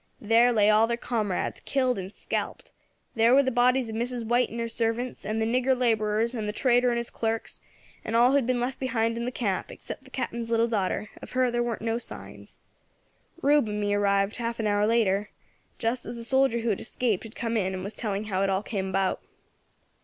[0.19, 2.73] There lay all their comrades, killed and scalped;
[3.13, 4.25] there were the bodies of Mrs.
[4.25, 7.61] White and her servants, and the nigger labourers, and the trader and his clerks,
[8.03, 10.67] and of all who had been left behind in the camp, except the Captain's little
[10.67, 12.57] daughter; of her there weren't no signs.
[13.43, 15.29] Rube and me arrived half an hour later,
[15.77, 18.49] just as the soldier who had escaped had come in and was telling how it
[18.49, 19.21] all came about.